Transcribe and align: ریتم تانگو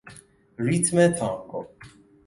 ریتم 0.59 1.07
تانگو 1.09 1.67